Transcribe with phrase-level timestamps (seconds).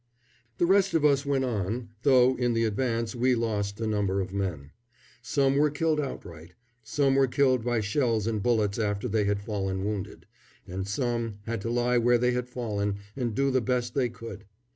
[0.57, 4.33] The rest of us went on, though in the advance we lost a number of
[4.33, 4.71] men.
[5.21, 9.85] Some were killed outright; some were killed by shells and bullets after they had fallen
[9.85, 10.25] wounded,
[10.67, 14.45] and some had to lie where they had fallen and do the best they could.